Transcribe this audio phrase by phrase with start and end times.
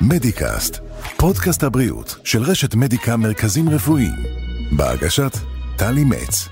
[0.00, 0.78] מדיקאסט,
[1.16, 4.14] פודקאסט הבריאות של רשת מדיקה מרכזים רפואיים,
[4.76, 5.32] בהגשת
[5.76, 6.48] טלי מצ.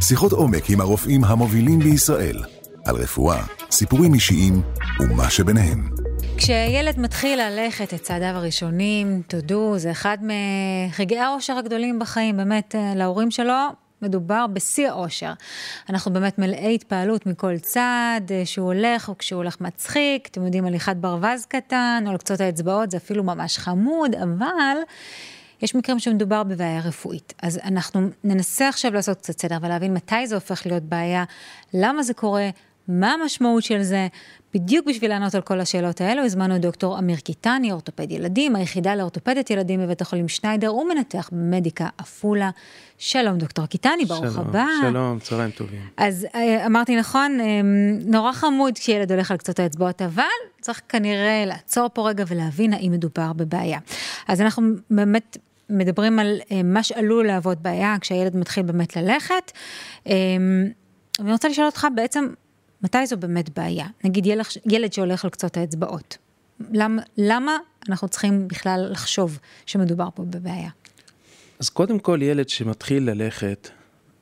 [0.00, 2.36] שיחות עומק עם הרופאים המובילים בישראל,
[2.86, 4.62] על רפואה, סיפורים אישיים
[5.00, 5.90] ומה שביניהם.
[6.36, 12.92] כשילד מתחיל ללכת את צעדיו הראשונים, תודו, זה אחד מרגעי האושר הגדולים בחיים, באמת, אה,
[12.94, 13.54] להורים שלו.
[14.02, 15.32] מדובר בשיא האושר.
[15.88, 20.66] אנחנו באמת מלאי התפעלות מכל צעד אה, שהוא הולך, או כשהוא הולך מצחיק, אתם יודעים,
[20.66, 24.76] הליכת ברווז קטן, או על קצות האצבעות, זה אפילו ממש חמוד, אבל
[25.62, 27.32] יש מקרים שמדובר בבעיה רפואית.
[27.42, 31.24] אז אנחנו ננסה עכשיו לעשות קצת סדר ולהבין מתי זה הופך להיות בעיה,
[31.74, 32.50] למה זה קורה,
[32.90, 34.08] מה המשמעות של זה?
[34.54, 38.94] בדיוק בשביל לענות על כל השאלות האלו, הזמנו את דוקטור אמיר קיטני, אורתופד ילדים, היחידה
[38.94, 42.50] לאורתופדית ילדים בבית החולים שניידר, ומנתח במדיקה עפולה.
[42.98, 44.66] שלום, דוקטור קיטני, ברוך שלום, הבא.
[44.82, 45.80] שלום, צהריים טובים.
[45.96, 47.46] אז אה, אמרתי נכון, אה,
[48.06, 50.22] נורא חמוד כשילד הולך על קצות האצבעות, אבל
[50.60, 53.78] צריך כנראה לעצור פה רגע ולהבין האם מדובר בבעיה.
[54.28, 55.36] אז אנחנו באמת
[55.70, 59.52] מדברים על אה, מה שעלול להוות בעיה כשהילד מתחיל באמת ללכת.
[61.20, 62.26] אני רוצה לשאול אותך בעצם,
[62.82, 63.86] מתי זו באמת בעיה?
[64.04, 66.18] נגיד ילד, ילד שהולך על קצות האצבעות.
[66.72, 67.56] למה, למה
[67.88, 70.70] אנחנו צריכים בכלל לחשוב שמדובר פה בבעיה?
[71.58, 73.68] אז קודם כל ילד שמתחיל ללכת,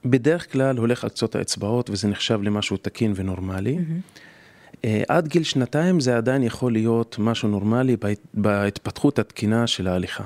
[0.05, 3.79] בדרך כלל הולך על קצות האצבעות וזה נחשב למשהו תקין ונורמלי.
[3.79, 4.87] Mm-hmm.
[5.09, 7.97] עד גיל שנתיים זה עדיין יכול להיות משהו נורמלי
[8.35, 10.25] בהתפתחות התקינה של ההליכה.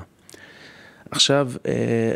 [1.11, 2.13] עכשיו, אה,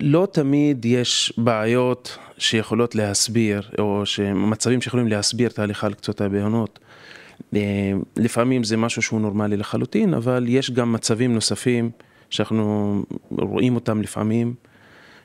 [0.00, 4.02] לא תמיד יש בעיות שיכולות להסביר, או
[4.34, 6.78] מצבים שיכולים להסביר את ההליכה על קצות הבהונות.
[7.54, 11.90] אה, לפעמים זה משהו שהוא נורמלי לחלוטין, אבל יש גם מצבים נוספים
[12.30, 14.54] שאנחנו רואים אותם לפעמים,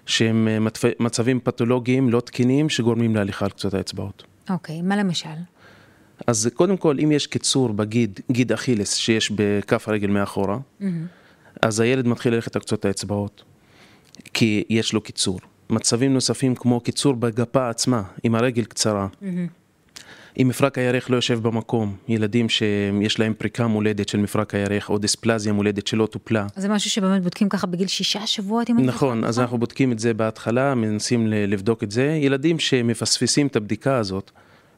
[0.05, 0.57] שהם אה,
[0.99, 4.23] מצבים פתולוגיים לא תקינים שגורמים להליכה על קצות האצבעות.
[4.49, 5.29] אוקיי, okay, מה למשל?
[6.27, 10.85] אז קודם כל, אם יש קיצור בגיד, גיד אכילס שיש בכף הרגל מאחורה, mm-hmm.
[11.61, 13.43] אז הילד מתחיל ללכת על קצות האצבעות,
[14.33, 15.39] כי יש לו קיצור.
[15.69, 19.07] מצבים נוספים כמו קיצור בגפה עצמה, עם הרגל קצרה.
[19.21, 19.25] Mm-hmm.
[20.41, 24.97] אם מפרק הירך לא יושב במקום, ילדים שיש להם פריקה מולדת של מפרק הירך או
[24.97, 26.47] דיספלזיה מולדת שלא טופלה.
[26.55, 28.69] זה משהו שבאמת בודקים ככה בגיל שישה שבועות?
[28.69, 32.19] נכון, אז אנחנו בודקים את זה בהתחלה, מנסים לבדוק את זה.
[32.21, 34.31] ילדים שמפספסים את הבדיקה הזאת,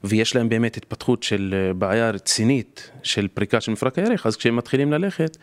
[0.03, 4.55] ויש להם באמת התפתחות של אה, בעיה רצינית של פריקה של מפרק הירך, אז כשהם
[4.55, 5.37] מתחילים ללכת,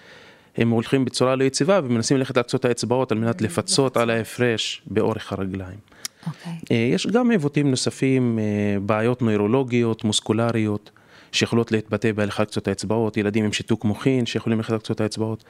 [0.56, 4.82] הם הולכים בצורה לא יציבה ומנסים ללכת על קצות האצבעות על מנת לפצות על ההפרש
[4.86, 5.78] באורך הרגליים.
[5.78, 6.26] Okay.
[6.26, 6.52] אוקיי.
[6.70, 10.90] אה, יש גם עיוותים נוספים, אה, בעיות נוירולוגיות, מוסקולריות,
[11.32, 15.44] שיכולות להתבטא בהליכה קצות האצבעות, ילדים עם שיתוק מוחין שיכולים ללכת על קצות האצבעות.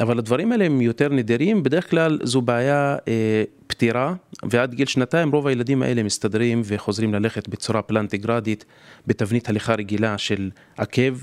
[0.00, 4.14] אבל הדברים האלה הם יותר נדירים, בדרך כלל זו בעיה אה, פתירה,
[4.50, 8.64] ועד גיל שנתיים רוב הילדים האלה מסתדרים וחוזרים ללכת בצורה פלנטיגרדית,
[9.06, 11.18] בתבנית הליכה רגילה של עקב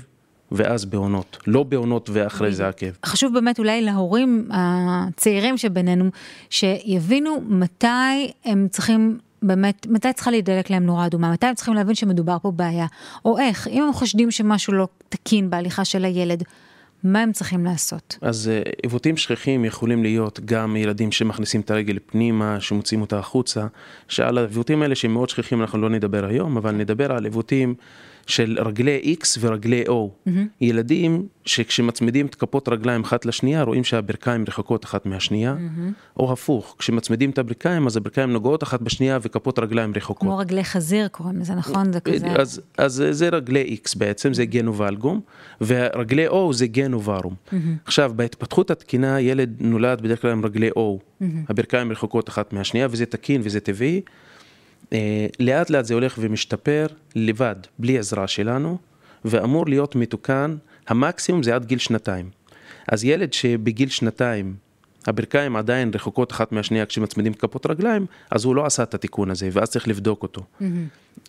[0.52, 2.86] ואז בעונות, לא בעונות ואחרי זה עקב.
[3.06, 6.10] חשוב באמת אולי להורים הצעירים שבינינו,
[6.50, 11.94] שיבינו מתי הם צריכים באמת, מתי צריכה להידלק להם נורה אדומה, מתי הם צריכים להבין
[11.94, 12.86] שמדובר פה בעיה,
[13.24, 16.42] או איך, אם הם חושדים שמשהו לא תקין בהליכה של הילד,
[17.04, 18.18] מה הם צריכים לעשות?
[18.20, 23.66] אז אה, עיוותים שכיחים יכולים להיות גם ילדים שמכניסים את הרגל פנימה, שמוציאים אותה החוצה,
[24.08, 27.74] שעל העיוותים האלה שהם מאוד שכיחים אנחנו לא נדבר היום, אבל נדבר על עיוותים
[28.26, 29.90] של רגלי X ורגלי O.
[29.90, 30.30] Mm-hmm.
[30.60, 36.20] ילדים שכשמצמידים את כפות רגליים אחת לשנייה רואים שהברכיים רחוקות אחת מהשנייה, mm-hmm.
[36.20, 40.20] או הפוך, כשמצמידים את הברכיים אז הברכיים נוגעות אחת בשנייה וכפות רגליים רחוקות.
[40.20, 41.92] כמו רגלי חזיר קוראים לזה, נכון?
[41.92, 42.26] זה כזה...
[42.26, 45.20] אז, אז זה רגלי X בעצם, זה גן וולגום,
[45.60, 47.34] ורגלי O זה גן וורום.
[47.34, 47.54] Mm-hmm.
[47.84, 51.24] עכשיו, בהתפתחות התקינה ילד נולד בדרך כלל עם רגלי O, mm-hmm.
[51.48, 54.00] הברכיים רחוקות אחת מהשנייה וזה תקין וזה טבעי.
[54.92, 56.86] אה, לאט לאט זה הולך ומשתפר
[57.16, 58.78] לבד, בלי עזרה שלנו,
[59.24, 60.56] ואמור להיות מתוקן,
[60.88, 62.30] המקסימום זה עד גיל שנתיים.
[62.88, 64.54] אז ילד שבגיל שנתיים
[65.06, 69.30] הברכיים עדיין רחוקות אחת מהשנייה כשמצמידים את כפות רגליים, אז הוא לא עשה את התיקון
[69.30, 70.40] הזה, ואז צריך לבדוק אותו.
[70.40, 70.64] Mm-hmm.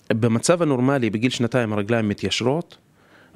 [0.09, 2.77] במצב הנורמלי, בגיל שנתיים הרגליים מתיישרות,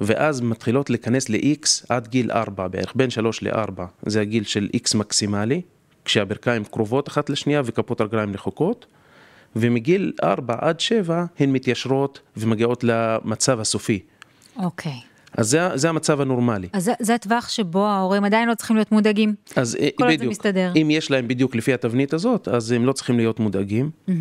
[0.00, 4.96] ואז מתחילות להיכנס ל-X עד גיל 4 בערך, בין 3 ל-4, זה הגיל של X
[4.96, 5.60] מקסימלי,
[6.04, 8.86] כשהברכיים קרובות אחת לשנייה וכפות רגליים רחוקות.
[9.56, 14.00] ומגיל 4 עד 7 הן מתיישרות ומגיעות למצב הסופי.
[14.56, 15.00] אוקיי.
[15.36, 16.68] אז זה, זה המצב הנורמלי.
[16.72, 19.34] אז זה, זה הטווח שבו ההורים עדיין לא צריכים להיות מודאגים.
[19.56, 20.72] אז אה, כל בדיוק, זה מסתדר.
[20.82, 23.90] אם יש להם בדיוק לפי התבנית הזאת, אז הם לא צריכים להיות מודאגים.
[24.08, 24.12] Mm-hmm.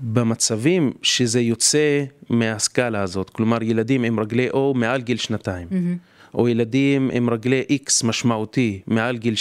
[0.00, 6.34] במצבים שזה יוצא מהסקאלה הזאת, כלומר ילדים עם רגלי O מעל גיל שנתיים, mm-hmm.
[6.34, 9.34] או ילדים עם רגלי X משמעותי מעל גיל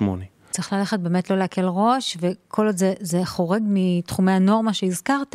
[0.00, 0.02] 7-8,
[0.50, 5.34] צריך ללכת באמת לא להקל ראש, וכל עוד זה, זה חורג מתחומי הנורמה שהזכרת,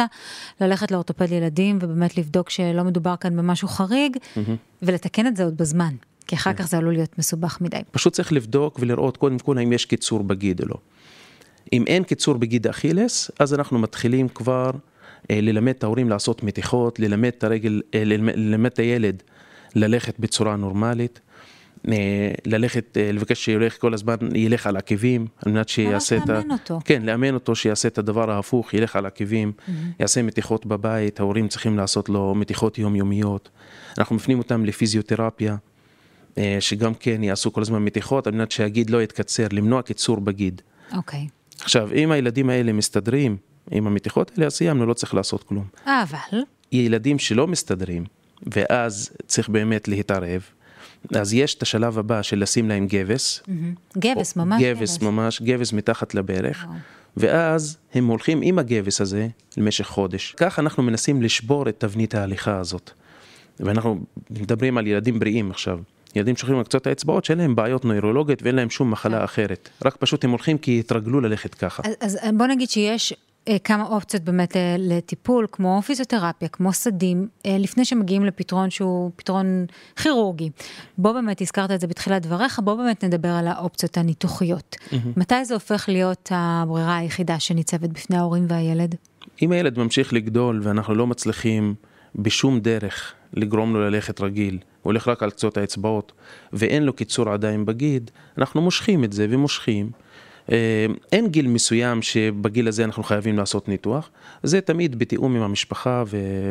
[0.61, 4.39] ללכת לאורתופד ילדים ובאמת לבדוק שלא מדובר כאן במשהו חריג, mm-hmm.
[4.81, 5.95] ולתקן את זה עוד בזמן.
[6.27, 7.77] כי אחר כך זה עלול להיות מסובך מדי.
[7.91, 10.75] פשוט צריך לבדוק ולראות קודם כל האם יש קיצור בגיד או לא.
[11.73, 14.71] אם אין קיצור בגיד אכילס, אז אנחנו מתחילים כבר
[15.31, 19.23] אה, ללמד את ההורים לעשות מתיחות, ללמד את הרגל, אה, ללמד את הילד
[19.75, 21.19] ללכת בצורה נורמלית.
[21.87, 26.33] אה, ללכת, אה, לבקש שילך כל הזמן, ילך על עקבים, על מנת שיעשה את ה...
[26.33, 26.79] ממש לאמן אותו.
[26.85, 29.71] כן, לאמן אותו, שיעשה את הדבר ההפוך, ילך על עקבים, mm-hmm.
[29.99, 33.49] יעשה מתיחות בבית, ההורים צריכים לעשות לו מתיחות יומיומיות.
[33.97, 35.55] אנחנו מפנים אותם לפיזיותרפיה,
[36.37, 40.61] אה, שגם כן יעשו כל הזמן מתיחות, על מנת שהגיד לא יתקצר, למנוע קיצור בגיד.
[40.95, 41.27] אוקיי.
[41.29, 41.63] Okay.
[41.63, 43.37] עכשיו, אם הילדים האלה מסתדרים
[43.71, 45.65] עם המתיחות האלה, אז סיימנו, לא צריך לעשות כלום.
[45.85, 46.43] אבל?
[46.71, 48.03] ילדים שלא מסתדרים,
[48.55, 50.41] ואז צריך באמת להתערב.
[51.15, 53.41] אז יש את השלב הבא של לשים להם גבס.
[53.45, 53.99] Mm-hmm.
[53.99, 54.79] גבס, ממש גבס.
[54.79, 56.65] גבס, ממש, גבס מתחת לברך.
[57.17, 59.27] ואז הם הולכים עם הגבס הזה
[59.57, 60.33] למשך חודש.
[60.37, 62.91] כך אנחנו מנסים לשבור את תבנית ההליכה הזאת.
[63.59, 63.99] ואנחנו
[64.29, 65.79] מדברים על ילדים בריאים עכשיו.
[66.15, 69.23] ילדים שוכרים על קצות האצבעות שאין להם בעיות נוירולוגיות ואין להם שום מחלה כן.
[69.23, 69.69] אחרת.
[69.85, 71.83] רק פשוט הם הולכים כי התרגלו ללכת ככה.
[71.85, 73.13] אז, אז בוא נגיד שיש
[73.63, 79.65] כמה אופציות באמת אה, לטיפול, כמו פיזיותרפיה, כמו סדים, אה, לפני שמגיעים לפתרון שהוא פתרון
[79.95, 80.49] כירורגי.
[80.97, 84.75] בוא באמת, הזכרת את זה בתחילת דבריך, בוא באמת נדבר על האופציות הניתוחיות.
[84.79, 84.95] Mm-hmm.
[85.17, 88.95] מתי זה הופך להיות הברירה היחידה שניצבת בפני ההורים והילד?
[89.41, 91.75] אם הילד ממשיך לגדול ואנחנו לא מצליחים
[92.15, 96.11] בשום דרך לגרום לו ללכת רגיל, הוא הולך רק על קצות האצבעות,
[96.53, 99.91] ואין לו קיצור עדיין בגיד, אנחנו מושכים את זה ומושכים.
[100.51, 104.09] אה, אין גיל מסוים שבגיל הזה אנחנו חייבים לעשות ניתוח,
[104.43, 106.03] זה תמיד בתיאום עם המשפחה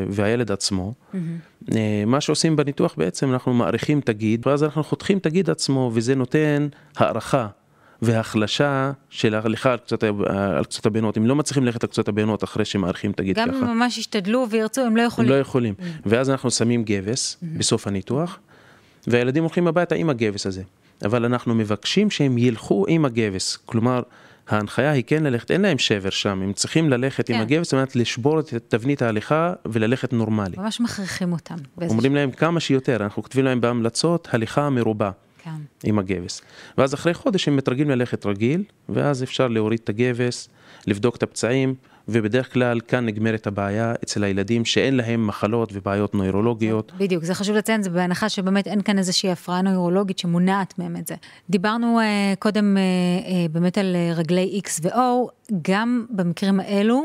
[0.08, 0.92] והילד עצמו.
[0.92, 1.74] Mm-hmm.
[2.06, 6.14] מה שעושים בניתוח בעצם, אנחנו מעריכים את הגיד, ואז אנחנו חותכים את הגיד עצמו, וזה
[6.14, 7.46] נותן הערכה
[8.02, 12.44] והחלשה של ההליכה על קצות, על קצות הבנות, הם לא מצליחים ללכת על קצות הבנות
[12.44, 13.58] אחרי שמאריכים את הגיד גם ככה.
[13.58, 15.30] גם אם ממש ישתדלו וירצו, הם לא יכולים.
[15.30, 15.74] הם לא יכולים.
[15.78, 16.06] Mm-hmm.
[16.06, 17.58] ואז אנחנו שמים גבס mm-hmm.
[17.58, 18.38] בסוף הניתוח,
[19.06, 20.62] והילדים הולכים הביתה עם הגבס הזה.
[21.04, 23.58] אבל אנחנו מבקשים שהם ילכו עם הגבס.
[23.66, 24.02] כלומר,
[24.49, 27.34] ההנחיה היא כן ללכת, אין להם שבר שם, הם צריכים ללכת כן.
[27.34, 30.56] עם הגבס על מנת לשבור את תבנית ההליכה וללכת נורמלי.
[30.56, 31.56] ממש מכריחים אותם.
[31.88, 35.10] אומרים להם כמה שיותר, אנחנו כותבים להם בהמלצות הליכה מרובה.
[35.44, 35.50] כן.
[35.84, 36.43] עם הגבס.
[36.78, 40.48] ואז אחרי חודש הם מתרגלים ללכת רגיל, ואז אפשר להוריד את הגבס,
[40.87, 41.75] לבדוק את הפצעים,
[42.08, 46.93] ובדרך כלל כאן נגמרת הבעיה אצל הילדים שאין להם מחלות ובעיות נוירולוגיות.
[46.99, 51.06] בדיוק, זה חשוב לציין, זה בהנחה שבאמת אין כאן איזושהי הפרעה נוירולוגית שמונעת מהם את
[51.06, 51.14] זה.
[51.50, 54.99] דיברנו uh, קודם uh, uh, באמת על uh, רגלי X ו-O,
[55.62, 57.02] גם במקרים האלו,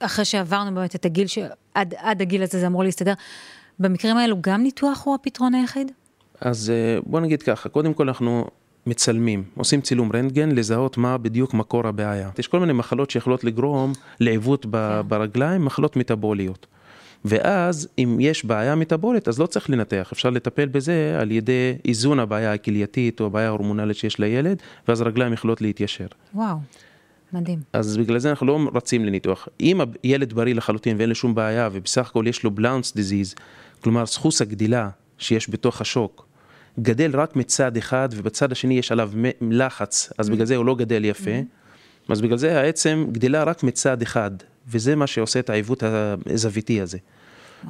[0.00, 3.12] אחרי שעברנו באמת את הגיל, שעד הגיל הזה זה אמור להסתדר,
[3.78, 5.92] במקרים האלו גם ניתוח הוא הפתרון היחיד?
[6.40, 6.72] אז
[7.06, 8.44] בוא נגיד ככה, קודם כל אנחנו
[8.86, 12.30] מצלמים, עושים צילום רנטגן, לזהות מה בדיוק מקור הבעיה.
[12.38, 14.68] יש כל מיני מחלות שיכולות לגרום לעיוות כן.
[15.08, 16.66] ברגליים, מחלות מטאבוליות.
[17.24, 22.18] ואז אם יש בעיה מטאבולית אז לא צריך לנתח, אפשר לטפל בזה על ידי איזון
[22.18, 26.06] הבעיה הכלייתית או הבעיה ההורמונלית שיש לילד, ואז הרגליים יכולות להתיישר.
[26.34, 26.56] וואו.
[27.32, 27.58] מדהים.
[27.72, 29.48] אז בגלל זה אנחנו לא רצים לניתוח.
[29.60, 33.34] אם הילד בריא לחלוטין ואין לו שום בעיה ובסך הכל יש לו בלאונס דיזיז,
[33.80, 34.88] כלומר סחוס הגדילה
[35.18, 36.26] שיש בתוך השוק,
[36.80, 39.10] גדל רק מצד אחד ובצד השני יש עליו
[39.40, 41.30] לחץ, אז בגלל זה הוא לא גדל יפה.
[42.08, 44.30] אז בגלל זה העצם גדלה רק מצד אחד,
[44.68, 45.82] וזה מה שעושה את העיוות
[46.26, 46.98] הזוויתי הזה.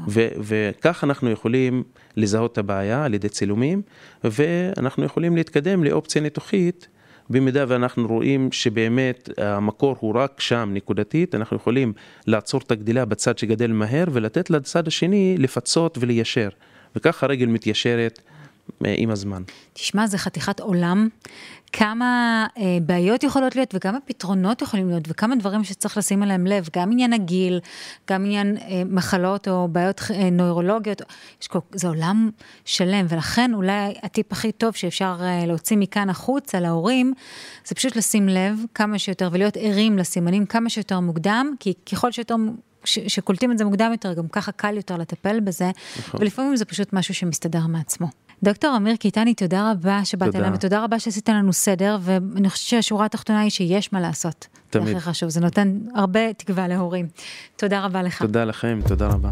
[0.08, 1.82] וכך אנחנו יכולים
[2.16, 3.82] לזהות את הבעיה על ידי צילומים,
[4.24, 6.88] ואנחנו יכולים להתקדם לאופציה ניתוחית.
[7.30, 11.92] במידה ואנחנו רואים שבאמת המקור הוא רק שם נקודתית, אנחנו יכולים
[12.26, 16.48] לעצור את הגדילה בצד שגדל מהר ולתת לצד השני לפצות וליישר.
[16.96, 18.20] וכך הרגל מתיישרת
[18.84, 19.42] עם הזמן.
[19.72, 21.08] תשמע, זה חתיכת עולם.
[21.72, 26.68] כמה אה, בעיות יכולות להיות וכמה פתרונות יכולים להיות וכמה דברים שצריך לשים עליהם לב,
[26.76, 27.60] גם עניין הגיל,
[28.10, 31.02] גם עניין אה, מחלות או בעיות אה, נוירולוגיות,
[31.42, 32.30] יש כל, זה עולם
[32.64, 37.12] שלם ולכן אולי הטיפ הכי טוב שאפשר אה, להוציא מכאן החוצה להורים,
[37.64, 42.34] זה פשוט לשים לב כמה שיותר ולהיות ערים לסימנים כמה שיותר מוקדם, כי ככל שיותר
[42.84, 46.20] שקולטים את זה מוקדם יותר, גם ככה קל יותר לטפל בזה, נכון.
[46.20, 48.08] ולפעמים זה פשוט משהו שמסתדר מעצמו.
[48.44, 53.06] דוקטור אמיר קיטני, תודה רבה שבאת אלינו, ותודה רבה שעשית לנו סדר, ואני חושבת שהשורה
[53.06, 54.46] התחתונה היא שיש מה לעשות.
[54.70, 54.86] תמיד.
[54.86, 57.08] זה הכי חשוב, זה נותן הרבה תקווה להורים.
[57.56, 58.22] תודה רבה לך.
[58.22, 59.30] תודה לכם, תודה רבה.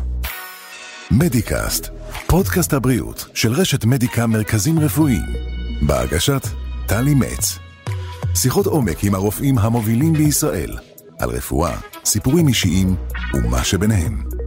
[1.11, 1.88] מדיקאסט,
[2.26, 5.23] פודקאסט הבריאות של רשת מדיקה מרכזים רפואיים,
[5.83, 6.43] בהגשת
[6.87, 7.59] טלי מצ.
[8.35, 10.76] שיחות עומק עם הרופאים המובילים בישראל,
[11.19, 12.97] על רפואה, סיפורים אישיים
[13.35, 14.39] ומה שביניהם.